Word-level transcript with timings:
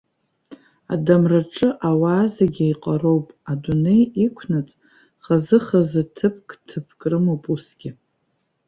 Адамраҿы 0.93 1.69
ауаа 1.89 2.25
зегь 2.35 2.59
еиҟароуп, 2.65 3.27
адунеи 3.51 4.03
иқәнаҵ 4.25 4.69
хазы-хазы 5.23 6.03
ҭыԥк-ҭыԥк 6.15 6.99
рымоуп 7.11 7.43
усгьы. 7.53 7.91